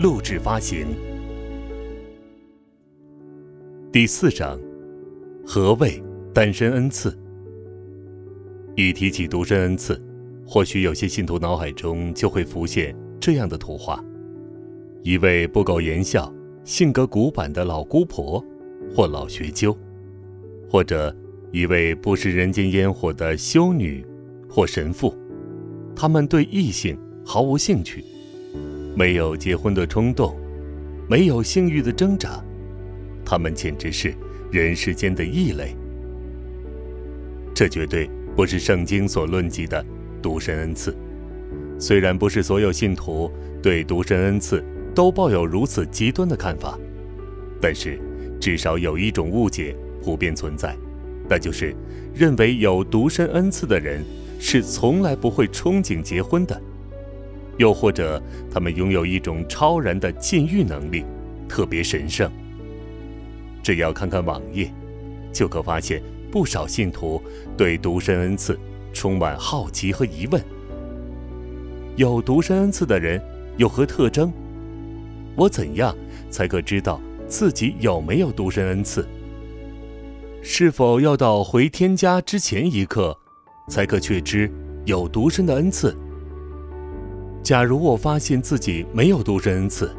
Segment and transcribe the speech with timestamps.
[0.00, 0.88] 录制发行。
[3.92, 4.58] 第四章，
[5.46, 7.16] 何谓单身恩赐？
[8.74, 10.02] 一提起独身恩赐，
[10.44, 14.04] 或许有些信徒脑海中就会浮现这样的图画：
[15.04, 16.32] 一位不苟言笑、
[16.64, 18.44] 性格古板的老姑婆，
[18.96, 19.76] 或老学究，
[20.68, 21.14] 或者
[21.52, 24.04] 一位不食人间烟火的修女，
[24.48, 25.16] 或神父。
[25.94, 28.04] 他们对异性毫无兴趣，
[28.94, 30.36] 没有结婚的冲动，
[31.08, 32.42] 没有性欲的挣扎，
[33.24, 34.14] 他们简直是
[34.50, 35.76] 人世间的异类。
[37.54, 38.08] 这绝对。
[38.36, 39.86] 不是圣经所论及的
[40.20, 40.92] 独身恩赐。
[41.78, 43.30] 虽然不是所有信徒
[43.62, 44.60] 对独身恩赐
[44.92, 46.76] 都抱有如此极端的看法，
[47.60, 47.96] 但是
[48.40, 50.76] 至少有一种误解普遍存在，
[51.28, 51.72] 那就是
[52.12, 54.02] 认为有独身恩赐的人
[54.40, 56.60] 是从来不会憧憬结婚的，
[57.58, 61.04] 又或者他们拥有一种超然的禁欲能力，
[61.48, 62.30] 特别神圣。
[63.62, 64.72] 只要看看网页，
[65.32, 66.02] 就可发现。
[66.30, 67.22] 不少信徒
[67.56, 68.58] 对独身恩赐
[68.92, 70.42] 充满好奇和疑问：
[71.94, 73.22] 有独身恩赐的人
[73.56, 74.32] 有何特征？
[75.36, 75.96] 我怎样
[76.30, 79.06] 才可知道自己有没有独身恩赐？
[80.42, 83.16] 是否要到回天家之前一刻，
[83.68, 84.50] 才可确知
[84.86, 85.96] 有独身的恩赐？
[87.44, 89.94] 假如我发现自己没有独身恩赐，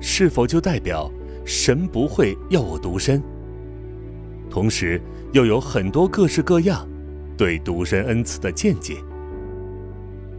[0.00, 1.10] 是否就代表
[1.44, 3.20] 神不会要我独身？
[4.48, 6.88] 同时，又有很多各式各样
[7.36, 8.94] 对独身恩赐的见解。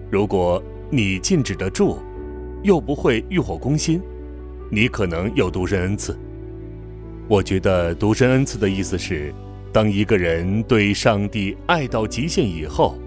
[0.09, 1.97] 如果你禁止得住，
[2.63, 4.01] 又不会欲火攻心，
[4.71, 6.17] 你可能有独身恩赐。
[7.27, 9.33] 我觉得独身恩赐的意思是，
[9.73, 12.97] 当一个人对上帝爱到极限以后，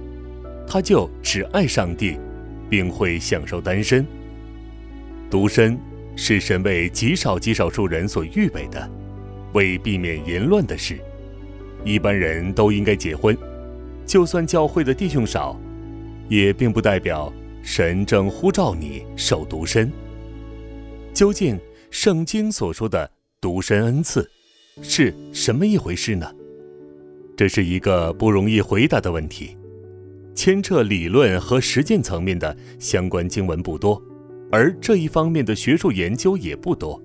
[0.67, 2.19] 他就只爱上帝，
[2.71, 4.07] 并会享受单身。
[5.29, 5.79] 独身
[6.17, 8.91] 是神为极少极少数人所预备的。
[9.53, 10.97] 为避免淫乱的事，
[11.85, 13.37] 一般人都应该结婚。
[14.07, 15.59] 就算教会的弟兄少，
[16.29, 19.91] 也并不代表神正呼召你守独身。
[21.13, 21.59] 究竟
[21.91, 23.11] 圣经所说的
[23.41, 24.31] 独身恩赐
[24.83, 26.33] 是什么一回事呢？
[27.37, 29.57] 这是一个不容易回答的问题，
[30.35, 34.03] 牵扯理论和实践层面的相关经文不多，
[34.51, 37.01] 而这一方面的学术研究也不多。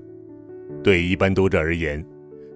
[0.84, 2.03] 对一般读者而言，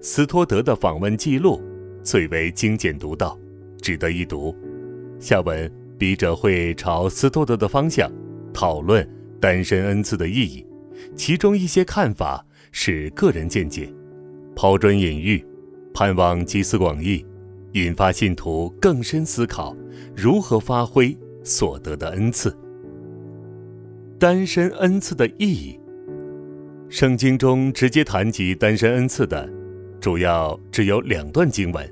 [0.00, 1.60] 斯托德的访问记录
[2.02, 3.38] 最为精简独到，
[3.80, 4.56] 值得一读。
[5.18, 8.10] 下文笔者会朝斯托德的方向
[8.52, 9.06] 讨论
[9.38, 10.64] 单身恩赐的意义，
[11.14, 13.92] 其中一些看法是个人见解，
[14.56, 15.44] 抛砖引玉，
[15.92, 17.24] 盼望集思广益，
[17.72, 19.76] 引发信徒更深思考
[20.16, 22.56] 如何发挥所得的恩赐。
[24.18, 25.80] 单身恩赐的意义，
[26.88, 29.48] 圣经中直接谈及单身恩赐的。
[30.00, 31.86] 主要只有两段经文，《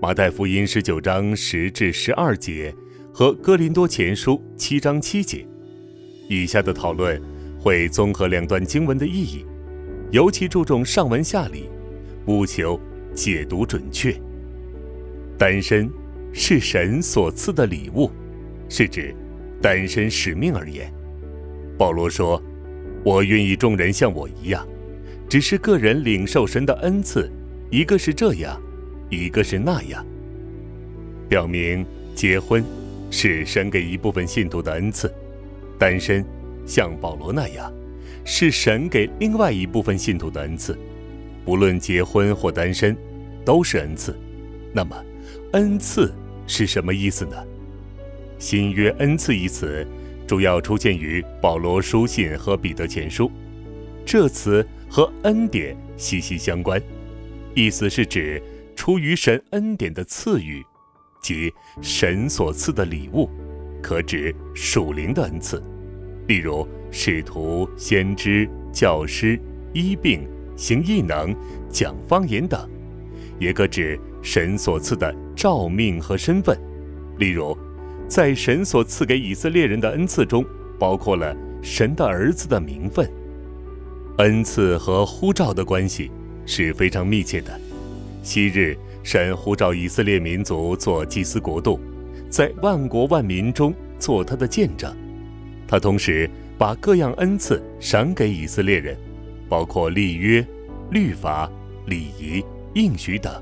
[0.00, 2.74] 马太福音》十九章十至十二节
[3.12, 5.46] 和《哥林多前书》七章七节。
[6.28, 7.20] 以下的讨论
[7.60, 9.44] 会综合两段经文的意义，
[10.10, 11.68] 尤其注重上文下理，
[12.26, 12.80] 务求
[13.14, 14.16] 解读准确。
[15.38, 15.88] 单身
[16.32, 18.10] 是神所赐的礼物，
[18.68, 19.14] 是指
[19.62, 20.92] 单身使命而言。
[21.78, 22.42] 保罗说
[23.04, 24.66] ：“我愿意众人像我一样，
[25.28, 27.30] 只是个人领受神的恩赐。”
[27.70, 28.58] 一个是这样，
[29.10, 30.04] 一个是那样，
[31.28, 31.84] 表明
[32.14, 32.64] 结婚
[33.10, 35.12] 是神给一部分信徒的恩赐，
[35.78, 36.24] 单身
[36.66, 37.70] 像保罗那样
[38.24, 40.78] 是神给另外一部分信徒的恩赐。
[41.44, 42.96] 不论结婚或单身，
[43.44, 44.18] 都是恩赐。
[44.72, 44.96] 那么，
[45.52, 46.12] 恩赐
[46.46, 47.36] 是什么意思呢？
[48.38, 49.86] 新约恩赐一词
[50.26, 53.30] 主要出现于保罗书信和彼得前书，
[54.04, 56.80] 这词和恩典息息相关。
[57.54, 58.42] 意思是指
[58.76, 60.62] 出于神恩典的赐予，
[61.22, 63.28] 即神所赐的礼物，
[63.82, 65.62] 可指属灵的恩赐，
[66.26, 69.40] 例如使徒、先知、教师、
[69.72, 71.34] 医病、行异能、
[71.70, 72.68] 讲方言等；
[73.40, 76.58] 也可指神所赐的召命和身份，
[77.16, 77.56] 例如
[78.08, 80.44] 在神所赐给以色列人的恩赐中，
[80.80, 81.32] 包括了
[81.62, 83.08] 神的儿子的名分。
[84.16, 86.10] 恩赐和呼召的关系
[86.44, 87.56] 是非常密切的。
[88.20, 91.78] 昔日神呼召以色列民族做祭司国度，
[92.28, 94.92] 在万国万民中做他的见证。
[95.68, 98.96] 他同时把各样恩赐赏给以色列人，
[99.48, 100.44] 包括立约、
[100.90, 101.48] 律法、
[101.86, 102.44] 礼仪、
[102.74, 103.32] 应许等。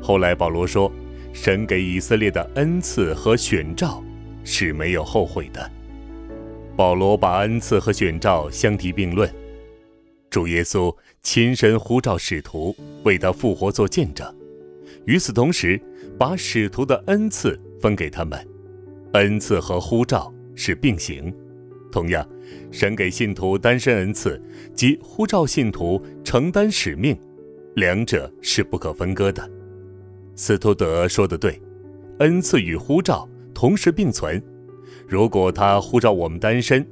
[0.00, 0.92] 后来保罗说，
[1.38, 4.02] 神给以色列的恩赐和选召
[4.42, 5.70] 是没有后悔的。
[6.74, 9.30] 保罗把恩赐和选召相提并论。
[10.30, 10.92] 主耶稣
[11.22, 12.74] 亲身呼召使徒
[13.04, 14.34] 为他复活做见证，
[15.04, 15.80] 与此同时，
[16.18, 18.44] 把使徒的恩赐分给他们。
[19.12, 21.32] 恩赐和呼召是并行。
[21.92, 22.26] 同样，
[22.72, 24.42] 神给信徒单身恩赐
[24.74, 27.16] 及呼召信徒承担使命，
[27.74, 29.48] 两者是不可分割的。
[30.36, 31.58] 斯图德说的对，
[32.18, 34.40] 恩赐与呼召同时并存。
[35.08, 36.86] 如果他呼召我们单身，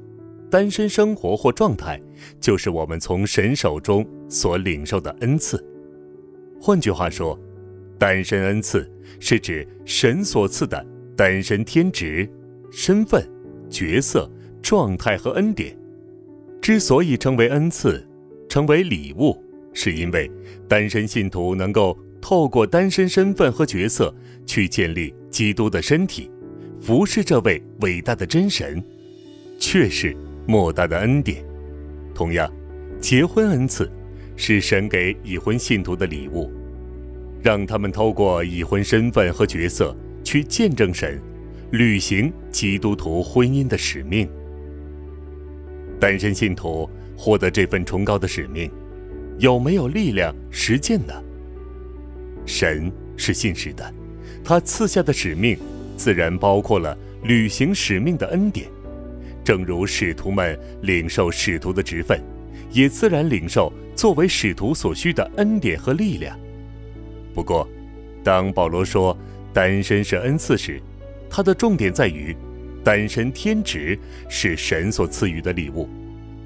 [0.51, 2.01] 单身生活或状态，
[2.41, 5.63] 就是我们从神手中所领受的恩赐。
[6.59, 7.39] 换句话说，
[7.99, 12.27] 单身恩赐是指神所赐的单身天职、
[12.73, 13.23] 身份、
[13.69, 14.31] 角色、
[14.63, 15.77] 状态和恩典。
[16.63, 18.03] 之所以称为恩赐，
[18.49, 19.37] 成为礼物，
[19.75, 20.31] 是因为
[20.67, 24.13] 单身信徒能够透过单身身份和角色
[24.47, 26.31] 去建立基督的身体，
[26.81, 28.83] 服侍这位伟大的真神，
[29.61, 30.17] 却是。
[30.47, 31.43] 莫大的恩典，
[32.15, 32.51] 同样，
[33.01, 33.91] 结婚恩赐
[34.37, 36.51] 是神给已婚信徒的礼物，
[37.43, 41.19] 让他们透过已婚身份和角色去见证神，
[41.73, 44.29] 履行基督徒婚姻的使命。
[45.99, 48.71] 单身信徒获得这份崇高的使命，
[49.39, 51.15] 有没有力量实践呢？
[52.47, 53.95] 神是信实的，
[54.45, 55.59] 他赐下的使命，
[55.97, 58.67] 自然包括了履行使命的恩典。
[59.45, 62.21] 正如使徒们领受使徒的职分，
[62.71, 66.39] 也自然领受作为使徒所需的恩典和力量。
[67.35, 67.69] 不过，
[68.23, 69.17] 当保罗说
[69.53, 70.81] 单身是恩赐时，
[71.29, 72.35] 他的重点在于，
[72.83, 73.99] 单身天职
[74.29, 75.89] 是神所赐予的礼物，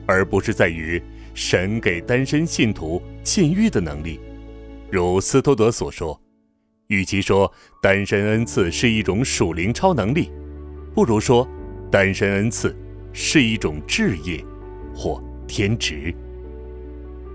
[0.06, 1.01] 而不是在于
[1.35, 4.19] 神给单身信徒禁欲的能力。
[4.90, 6.20] 如斯托德所说，
[6.88, 7.52] 与其说
[7.82, 10.31] 单身恩赐是一种属灵超能力，
[10.94, 11.46] 不如说
[11.90, 12.76] 单身恩赐。
[13.11, 14.44] 是一种志业，
[14.94, 16.14] 或天职。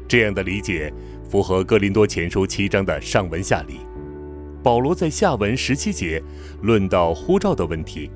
[0.07, 0.93] 这样的理解
[1.27, 3.79] 符合哥林多前书七章的上文下理。
[4.61, 6.23] 保罗在下文十七节
[6.61, 8.09] 论到呼召的问题，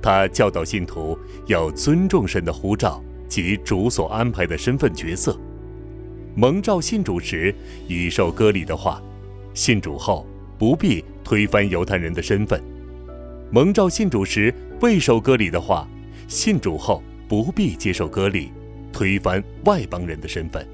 [0.00, 5.38] 他教导信徒要尊重神的呼召及主所安排的身份角色。
[6.34, 7.54] 蒙召信主时
[7.86, 9.02] 已受割礼的话，
[9.52, 10.26] 信主后
[10.58, 12.58] 不必推翻犹太人的身份；
[13.50, 15.86] 蒙召信主时未受割礼的话。
[16.28, 18.50] 信主后不必接受割礼，
[18.90, 20.66] 推翻外邦人的身份。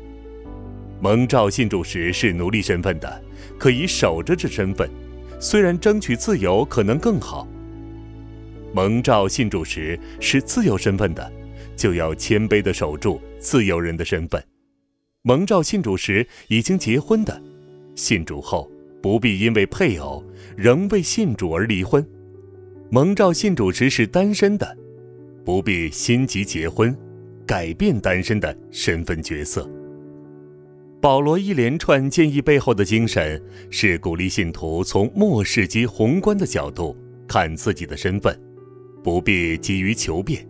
[1.00, 3.22] 蒙召信主时是奴隶身份的，
[3.58, 4.88] 可以守着这身份，
[5.40, 7.49] 虽然争取自由可能更好。
[8.72, 11.32] 蒙召信主时是自由身份的，
[11.75, 14.40] 就要谦卑地守住自由人的身份。
[15.28, 17.38] 蒙召信主时已经结婚的，
[17.94, 18.66] 信主后
[19.02, 20.25] 不必因为配偶
[20.56, 22.02] 仍未信主而离婚。
[22.88, 24.75] 蒙召信主时是单身的。
[25.44, 26.96] 不必心急结婚，
[27.46, 29.69] 改变单身的身份角色。
[30.99, 38.35] 保罗一连串建议背后的精神是鼓励信徒从末世及宏观的角度看自己的身份，
[39.04, 40.49] 不必急于求变。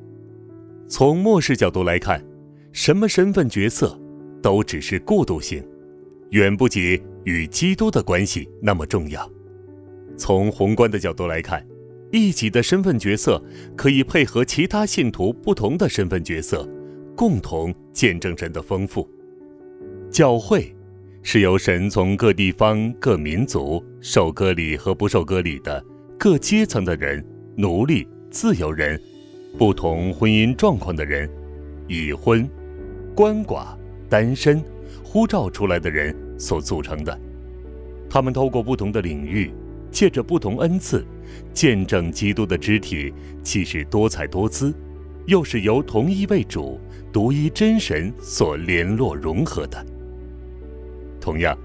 [0.87, 2.25] 从末世角度来看，
[2.73, 4.01] 什么身份角色
[4.43, 5.63] 都只是过渡性，
[6.31, 9.31] 远不及与基督的关系那么重要。
[10.17, 11.65] 从宏观的角度来看。
[12.11, 13.39] 一己的身份角色
[13.77, 16.67] 可以配合其他信徒不同的身份角色，
[17.15, 19.07] 共同见证神的丰富。
[20.11, 20.75] 教会
[21.23, 25.85] 是由神从各地方、各民族、受割礼和不受割礼的
[26.19, 27.23] 各阶层的人、
[27.57, 28.99] 奴隶、自由人、
[29.59, 31.29] 不同婚姻状况的人、
[31.89, 32.49] 已婚、
[33.15, 33.77] 鳏寡、
[34.09, 34.63] 单身、
[35.05, 37.19] 呼召出来的人所组成的。
[38.09, 39.51] 他们透过不同的领域。
[39.91, 41.03] 借着不同恩赐，
[41.55, 43.11] 见证基督的肢体，
[43.43, 44.73] 既是多彩多姿，
[45.25, 46.79] 又是由同一位主、
[47.11, 49.85] 独一真神所联络融合的。
[51.19, 51.57] 同样，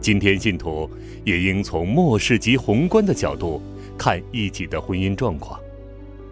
[0.00, 0.90] 今天信徒
[1.24, 3.62] 也应从末世及宏观的角度
[3.96, 5.58] 看一己的婚姻状况。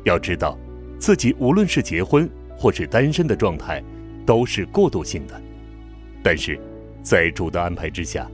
[0.02, 0.58] 要知道，
[0.98, 3.80] 自己无论是结婚或是单身的状态，
[4.24, 5.40] 都是过渡性的。
[6.22, 6.58] 但是，
[7.02, 8.28] 在主的安排之下。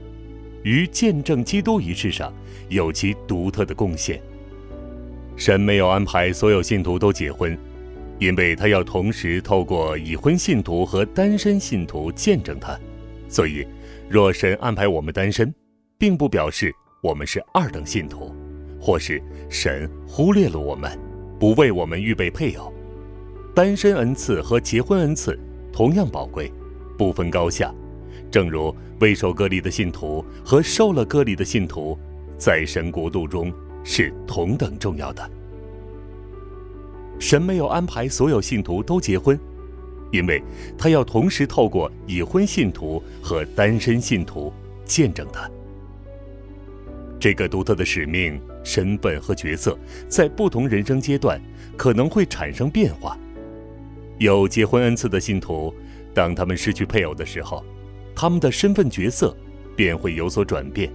[0.63, 2.33] 于见证基督仪式上
[2.67, 4.21] 有其独特的贡献。
[5.37, 7.57] 神没有安排所有信徒都结婚，
[8.19, 12.77] 因为他要同时透过已婚信徒和单身信徒见证他，
[13.29, 13.65] 所以，
[14.09, 15.53] 若神安排我们单身，
[15.97, 18.35] 并不表示我们是二等信徒，
[18.81, 20.91] 或是神忽略了我们，
[21.39, 22.73] 不为我们预备配偶。
[23.55, 25.39] 单身恩赐和结婚恩赐
[25.71, 26.51] 同样宝贵，
[26.97, 27.73] 不分高下。
[28.31, 31.97] 正如未受割礼的信徒和受了割礼的信徒，
[32.37, 33.51] 在神国度中
[33.83, 35.29] 是同等重要的。
[37.19, 39.37] 神没有安排所有信徒都结婚，
[40.11, 40.41] 因为
[40.77, 44.53] 他要同时透过已婚信徒和单身信徒
[44.85, 45.49] 见证他。
[47.19, 51.41] 这个独特的使命、身份和角色，在不同人生阶段
[51.75, 53.17] 可能会产生变化。
[54.19, 55.73] 有结婚恩赐的信徒，
[56.13, 57.65] 当他们失去配偶的时候，
[58.13, 59.35] 他们的身份角色
[59.75, 60.91] 便会有所转变。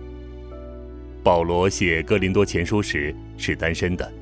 [1.22, 4.12] 保罗写哥林多前书时是单身的。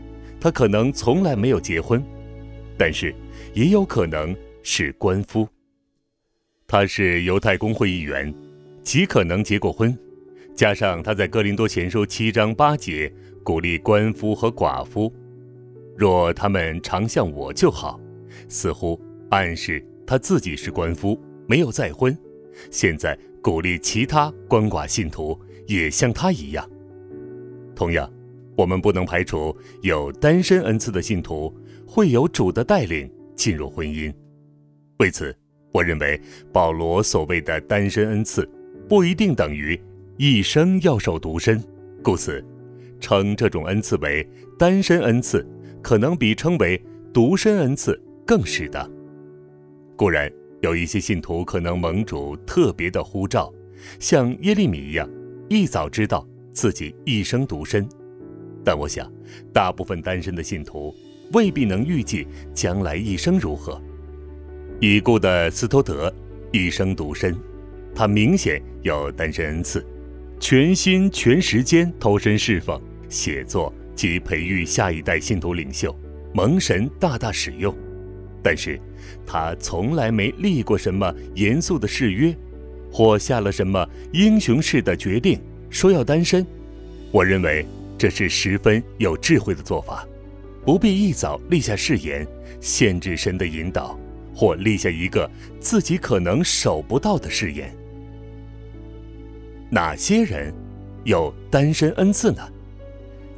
[0.40, 2.02] 他可能从来没有结婚，
[2.76, 3.14] 但是
[3.54, 5.46] 也有可能是官夫。
[6.66, 8.32] 他是犹太公会议员，
[8.82, 9.96] 极可能结过婚。
[10.54, 13.12] 加上他在哥林多前书七章八节
[13.44, 15.12] 鼓励官夫和寡妇，
[15.96, 18.00] 若他们常像我就好，
[18.48, 22.16] 似乎暗示他自己是官夫，没有再婚。
[22.70, 26.68] 现在鼓励其他官寡信徒也像他一样，
[27.74, 28.10] 同样。
[28.54, 31.50] 我们不能排除有单身恩赐的信徒
[31.86, 34.12] 会有主的带领进入婚姻。
[34.98, 35.34] 为此，
[35.72, 36.20] 我认为
[36.52, 38.46] 保罗所谓的单身恩赐
[38.86, 39.80] 不一定等于
[40.18, 41.64] 一生要守独身，
[42.02, 42.44] 故此，
[43.00, 44.24] 称这种恩赐为
[44.58, 45.44] 单身恩赐，
[45.80, 48.90] 可能比称为独身恩赐更是的。
[49.96, 53.52] 固然，有一些信徒可能蒙主特别的呼召，
[53.98, 55.08] 像耶利米一样，
[55.48, 57.88] 一早知道自己一生独身。
[58.64, 59.10] 但我想，
[59.52, 60.94] 大部分单身的信徒
[61.32, 63.80] 未必能预计将来一生如何。
[64.80, 66.12] 已故的斯托德
[66.52, 67.36] 一生独身，
[67.94, 69.84] 他明显有单身恩赐，
[70.40, 75.96] 全心全时间投身侍奉、写作及培育下一代信徒领袖，
[76.32, 77.74] 蒙神大大使用。
[78.42, 78.80] 但是，
[79.26, 82.36] 他从来没立过什么严肃的誓约，
[82.90, 86.44] 或下了什么英雄式的决定，说要单身。
[87.10, 87.66] 我认为。
[87.98, 90.04] 这是十分有智慧的做法，
[90.66, 92.26] 不必一早立下誓言，
[92.60, 93.96] 限制神的引导，
[94.34, 95.30] 或立下一个
[95.60, 97.72] 自己可能守不到的誓言。
[99.70, 100.52] 哪些人
[101.04, 102.42] 有单身恩赐呢？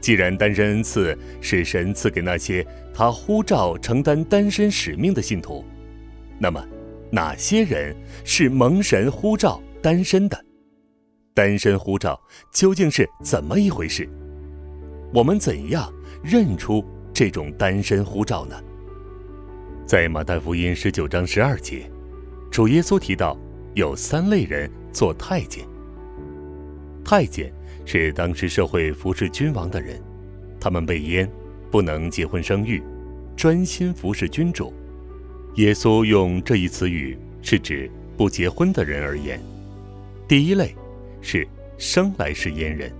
[0.01, 5.65] 既然单身恩赐是神赐给那些他呼召承担单身使命的信徒，
[6.39, 6.65] 那么
[7.11, 10.45] 哪些人是蒙神呼召单身的？
[11.35, 12.19] 单身呼召
[12.53, 14.09] 究竟是怎么一回事？
[15.13, 18.57] 我们怎样认出这种单身呼召呢？
[19.85, 21.91] 在马太福音十九章十二节，
[22.51, 23.37] 主耶稣提到
[23.75, 25.67] 有三类人做太监。
[27.05, 27.53] 太监
[27.85, 30.01] 是当时社会服侍君王的人，
[30.61, 31.29] 他们被阉，
[31.75, 32.81] 不能结婚生育，
[33.37, 34.73] 专心服侍君主。
[35.57, 39.41] 耶稣用这一词语是指不结婚的人而言。
[40.29, 40.73] 第一类
[41.21, 41.45] 是
[41.77, 42.93] 生来是阉人，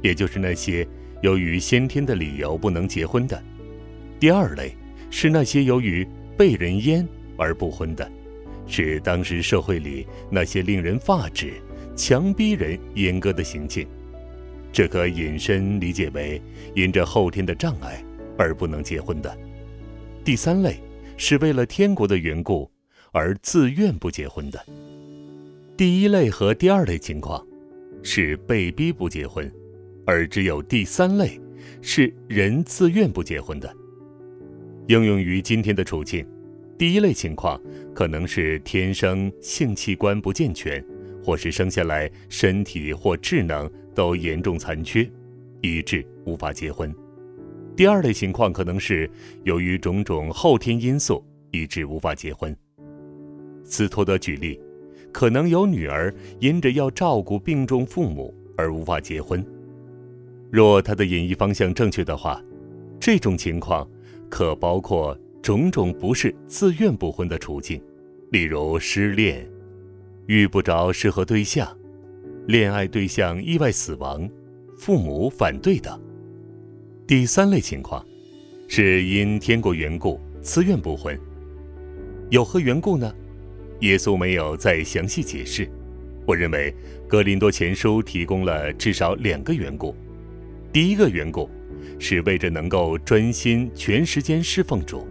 [0.00, 0.88] 也就是那些。
[1.20, 3.42] 由于先天的理由不能结婚的，
[4.18, 4.74] 第二类
[5.10, 8.10] 是那些由于被人阉而不婚的，
[8.66, 11.52] 是当时社会里那些令人发指、
[11.94, 13.86] 强逼人阉割的行径。
[14.78, 16.40] 这可引申理解为
[16.76, 18.00] 因着后天的障碍
[18.38, 19.36] 而不能结婚的。
[20.24, 20.76] 第三类
[21.16, 22.70] 是为了天国的缘故
[23.10, 24.66] 而自愿不结婚的。
[25.76, 27.44] 第一类和第二类情况
[28.04, 29.52] 是被逼不结婚。
[30.06, 31.40] 而只有第三类，
[31.82, 33.68] 是人自愿不结婚的。
[34.86, 36.24] 应用于今天的处境，
[36.78, 37.60] 第一类情况
[37.92, 40.80] 可能是天生性器官不健全，
[41.20, 45.10] 或是生下来身体或智能都严重残缺，
[45.60, 46.94] 以致无法结婚。
[47.74, 49.10] 第二类情况可能是
[49.42, 52.56] 由于种种后天因素，以致无法结婚。
[53.64, 54.60] 斯托德举例，
[55.10, 59.44] 可能有女儿因着要照顾病重父母而无法结婚。
[60.48, 62.40] 若他的演绎方向正确的话，
[63.00, 63.84] 这种情况
[64.28, 67.82] 可包括种种不是自愿不婚的处境，
[68.30, 69.44] 例如失恋、
[70.26, 71.76] 遇不着适合对象、
[72.48, 74.26] 恋爱对象意外死亡、
[74.78, 76.00] 父母反对等。
[77.06, 78.02] 第三类情况，
[78.66, 81.14] 是因天国缘故自愿不婚，
[82.30, 83.14] 有何缘故呢？
[83.80, 85.70] 耶稣没有再详细解释。
[86.24, 86.74] 我认为
[87.06, 89.94] 《格林多前书》提供了至少两个缘故。
[90.72, 91.50] 第一个缘故，
[91.98, 95.06] 是为着能够专心全时间侍奉主；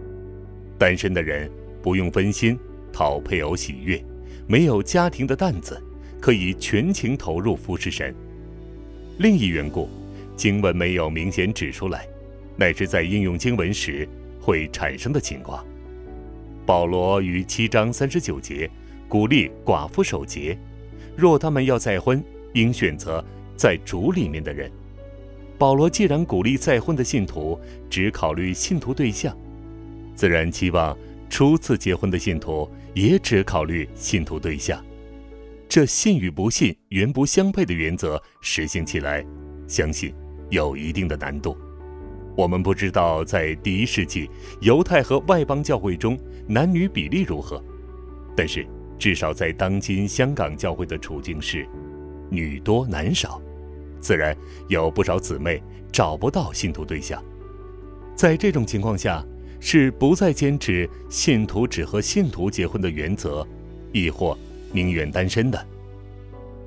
[0.76, 1.48] 单身的人
[1.80, 2.58] 不用分心
[2.92, 4.04] 讨配偶喜悦，
[4.48, 5.80] 没有家庭的担子，
[6.20, 8.14] 可以全情投入服侍神。
[9.18, 9.88] 另一缘故，
[10.36, 12.06] 经文没有明显指出来，
[12.56, 14.08] 乃是在应用经文时
[14.40, 15.64] 会产生的情况。
[16.64, 18.70] 保罗于七章三十九节
[19.08, 20.56] 鼓励寡妇守节，
[21.16, 22.22] 若他们要再婚，
[22.52, 23.24] 应选择
[23.56, 24.70] 在主里面的人。
[25.56, 27.58] 保罗既然鼓励再婚的信徒
[27.90, 29.36] 只考虑信徒对象，
[30.14, 30.96] 自然期望
[31.28, 34.80] 初次结婚的信徒也只考虑信徒对象。
[35.68, 39.22] 这信与不信原不相配的原则实行起来，
[39.66, 40.14] 相信
[40.48, 41.54] 有一定的难度。
[42.34, 44.30] 我们不知道在第一世纪
[44.62, 47.62] 犹太和外邦教会中男女比例如何，
[48.34, 48.66] 但是
[48.98, 51.68] 至少在当今香港教会的处境是，
[52.30, 53.38] 女多男少，
[54.00, 54.34] 自然
[54.68, 57.22] 有不少姊妹找不到信徒对象。
[58.16, 59.22] 在这种情况下，
[59.60, 63.46] 是不再坚持信徒只和信徒结婚的原则，
[63.92, 64.36] 亦或
[64.72, 65.66] 宁愿单身的。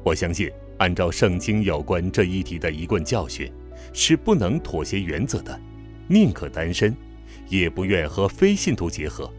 [0.03, 3.51] 我相信，按照圣经有关这一题的一贯教训。
[3.93, 5.60] 是不能妥协原则的，
[6.08, 6.96] 宁可单身，
[7.50, 9.29] 也不愿和非信徒结合，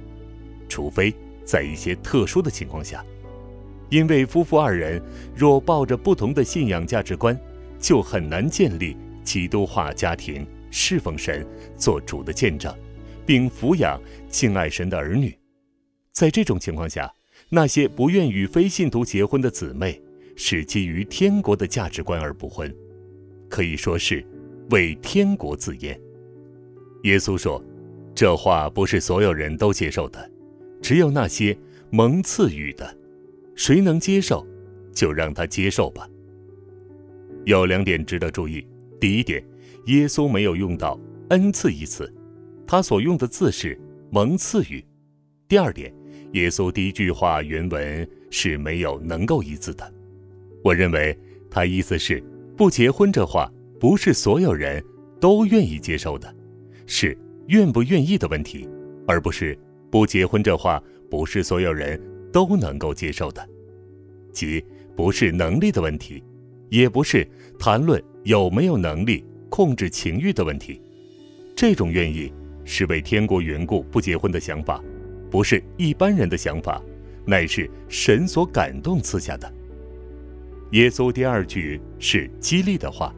[0.69, 1.14] 除非
[1.45, 3.04] 在一些特殊的情况下，
[3.88, 5.00] 因为夫妇二人
[5.35, 7.38] 若抱着不同的信仰价值观，
[7.78, 12.75] 就很难建立基督化家庭，侍奉神，做主的见证，
[13.25, 15.35] 并抚养敬爱神的儿女。
[16.12, 17.11] 在这种情况下，
[17.54, 20.00] 那些不愿与非信徒结婚的姊妹，
[20.37, 22.75] 是基于天国的价值观而不婚，
[23.50, 24.26] 可以说是。
[24.71, 26.00] 为天国自言，
[27.02, 27.62] 耶稣说
[28.14, 30.30] ：“这话不是所有人都接受的，
[30.80, 31.54] 只有那些
[31.90, 32.97] 蒙赐予的。
[33.54, 34.47] 谁能接受，
[34.94, 36.09] 就让他接受吧。”
[37.44, 38.66] 有两点值得注意：
[38.99, 39.44] 第一点，
[39.88, 42.11] 耶稣没有用到“恩赐”一词，
[42.66, 43.78] 他所用的字是
[44.11, 44.80] “蒙赐予”；
[45.49, 45.92] 第二点，
[46.32, 49.94] 耶稣第一句话原文是没有“能够”一字的。
[50.62, 51.16] 我认为
[51.50, 52.23] 他意思是
[52.56, 53.50] 不结婚这话。
[53.80, 54.80] 不是所有人
[55.21, 56.32] 都愿意接受的，
[56.86, 57.18] 是
[57.49, 58.68] 愿不愿意的问题，
[59.08, 59.58] 而不是
[59.90, 62.00] 不结婚这话不是所有人
[62.32, 63.45] 都能够接受的，
[64.32, 64.64] 即
[64.95, 66.23] 不是能力的问题，
[66.71, 67.26] 也不是
[67.58, 70.80] 谈论有没有能力控制情欲的问题。
[71.56, 72.32] 这种愿意
[72.64, 74.80] 是为天国缘故不结婚的想法，
[75.32, 76.78] 不是一般人的想法，
[77.25, 79.50] 乃是神所感动赐下的。
[80.73, 83.14] 耶稣第二句是激励的话。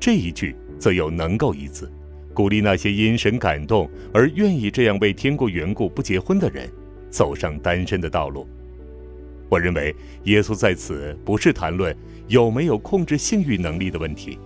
[0.00, 1.90] 这一句则有“能够”一字，
[2.32, 6.66] 鼓励那些因神感动而愿意这样为天国缘故不结婚的人，
[7.10, 8.48] 走上单身的道路。
[9.50, 11.94] 我认为耶稣在此不是谈论
[12.26, 14.38] 有没有控制性欲能力的问题，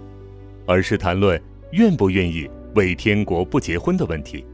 [0.67, 4.45] 而是谈论愿不愿意为天国不结婚的问题。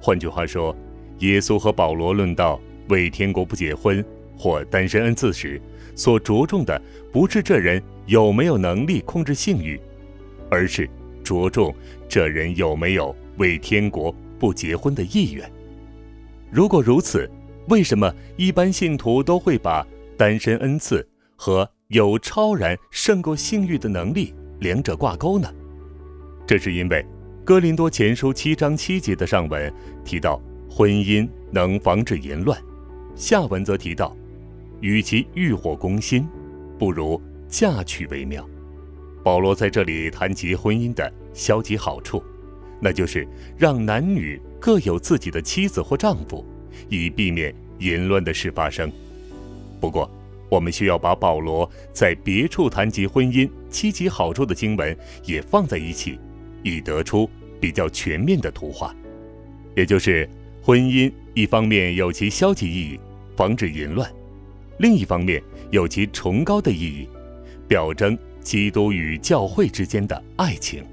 [0.00, 0.76] 换句话说，
[1.20, 4.04] 耶稣和保罗论到为天国不结婚
[4.36, 5.60] 或单身恩赐时，
[5.94, 6.80] 所着重的
[7.12, 9.80] 不是这人有没有能力控制性欲。
[10.48, 10.88] 而是
[11.24, 11.74] 着重
[12.08, 15.50] 这人有没有为天国不结婚的意愿。
[16.52, 17.28] 如果如此，
[17.68, 19.84] 为什么一般信徒都会把
[20.16, 25.52] 单身恩赐和有超然胜过性欲的能力两者挂钩呢？
[26.46, 27.02] 这是因为
[27.44, 29.72] 《哥林多前书》七章七节的上文
[30.04, 30.40] 提到
[30.76, 32.62] 婚姻能防止淫乱，
[33.14, 34.14] 下文则提到，
[34.82, 36.28] 与其欲火攻心，
[36.78, 38.46] 不如嫁娶为妙。
[39.24, 42.22] 保罗在这里谈及婚姻的消极好处，
[42.78, 46.44] 那就是让男女各有自己的妻子或丈夫，
[46.90, 48.92] 以避免淫乱的事发生。
[49.80, 50.10] 不过，
[50.50, 56.18] 我们需要把保罗在别处谈及婚姻积极好处的经文也放在一起，
[56.62, 57.26] 以得出
[57.58, 58.94] 比较全面的图画。
[59.74, 60.28] 也就是
[60.66, 63.00] 婚姻一方面有其消极意义，
[63.36, 64.04] 防止淫乱；
[64.80, 67.08] 另一方面有其崇高的意义，
[67.68, 68.18] 表征。
[68.40, 70.84] 基督与教会之间的爱情。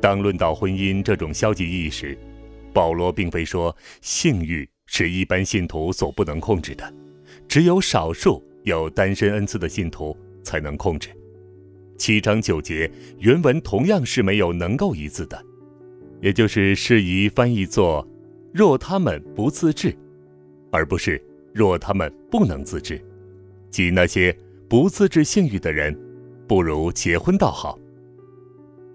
[0.00, 2.18] 当论到婚姻这种消极意义时，
[2.72, 6.94] 保罗并非说性欲是一般信徒所不能控制的，
[7.46, 11.10] 只有少数有单身恩赐的信徒才能控制。
[11.98, 15.42] 七章九节原文同样是没有“能够”一字的，
[16.22, 18.06] 也就是适宜翻译作
[18.54, 19.94] “若他们不自制”，
[20.70, 21.20] 而不是
[21.52, 22.98] “若他们不能自制”，
[23.68, 24.34] 即那些
[24.68, 25.94] 不自制性欲的人。
[26.46, 27.78] 不如结婚倒好。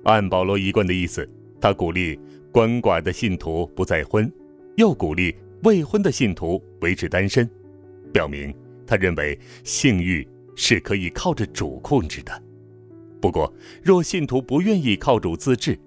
[0.03, 1.27] 按保罗一贯的意思，
[1.59, 2.15] 他鼓励
[2.53, 4.31] 鳏寡的信徒不再婚，
[4.77, 7.49] 又鼓励未婚的信徒维持单身，
[8.13, 8.53] 表明
[8.85, 12.31] 他认为性欲是可以靠着主控制的。
[13.19, 15.77] 不过，若信徒不愿意靠主自制，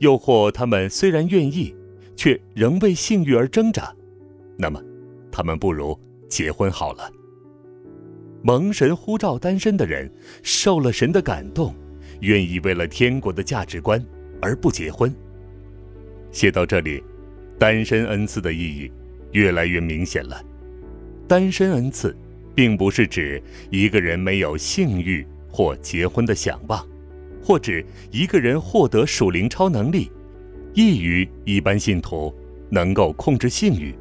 [0.00, 1.74] 又或他们虽然愿意，
[2.18, 3.94] 却仍为性欲而挣扎，
[4.56, 4.82] 那么，
[5.30, 5.96] 他们不如
[6.28, 7.08] 结婚好了。
[8.42, 11.72] 蒙神呼召单身的人，受了神的感动，
[12.22, 14.04] 愿意为了天国的价值观
[14.42, 15.14] 而不结婚。
[16.32, 17.00] 写到这里，
[17.56, 18.90] 单身恩赐的意义
[19.30, 20.44] 越来越明显了。
[21.28, 22.16] 单身恩赐，
[22.52, 26.84] 并不是指一个人没有性欲或结婚的想望，
[27.40, 30.10] 或指一个人获得属灵超能力，
[30.78, 32.32] 异于一般信徒
[32.70, 33.92] 能够控制性欲。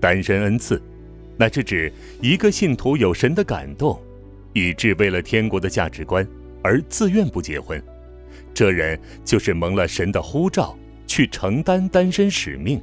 [0.00, 0.82] 单身恩赐。
[1.36, 4.00] 乃是指一个信徒有神的感动，
[4.54, 6.26] 以致为了天国的价值观
[6.64, 7.80] 而自愿不结婚，
[8.52, 10.76] 这人就是蒙了神的呼召
[11.06, 12.80] 去承担单身使命。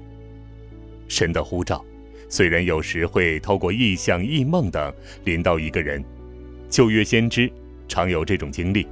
[1.10, 1.84] 神的呼召
[2.30, 4.94] 虽然有时会透过异象、异梦等
[5.26, 6.02] 临到一个人，
[6.70, 7.52] 旧约先知
[7.90, 8.88] 常有这种经历，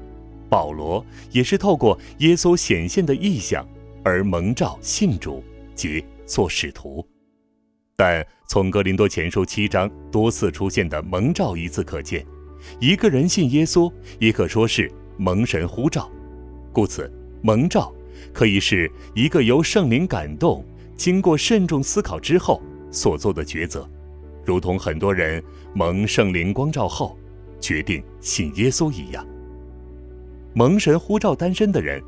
[0.50, 3.66] 保罗也是透过耶稣显现的异象
[4.04, 5.44] 而蒙召信主
[5.76, 7.06] 及做使徒。
[7.96, 12.26] 但从格林多前书七章多次出现的蒙召一字可见，
[12.80, 16.10] 一个人信耶稣也可说是蒙神呼召，
[16.72, 17.94] 故此蒙召
[18.34, 20.64] 可以是一个由圣灵感动、
[20.96, 23.90] 经过慎重思考之后所做的抉择，
[24.46, 27.18] 如同很多人蒙圣灵光照后
[27.60, 29.28] 决定信耶稣一样。
[30.54, 32.02] 蒙神呼召单身的人，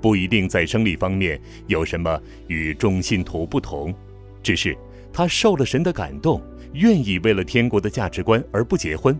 [0.00, 3.94] 不一定在生理方面有什么与众信徒不同，
[4.42, 4.76] 只是。
[5.10, 6.40] 他受了神的感动，
[6.74, 9.18] 愿意为了天国的价值观而不结婚，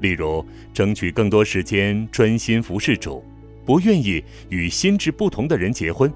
[0.00, 3.22] 例如争取更多时间专心服侍主，
[3.66, 6.10] 不愿意与心智不同的人结婚。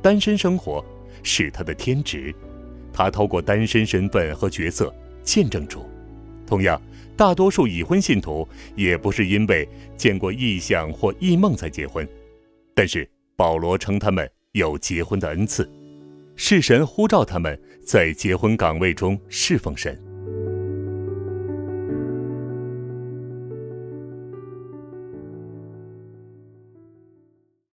[0.00, 0.82] 单身生活
[1.22, 2.34] 是他的天职，
[2.90, 5.84] 他透过单身身份和角色见证主。
[6.46, 6.80] 同样，
[7.16, 12.08] 大多数已婚信徒也不是因为见过异象或异梦才结婚，
[12.74, 15.68] 但是保罗称他们有结婚的恩赐。
[16.36, 20.11] 是神呼召他们在结婚岗位中侍奉神。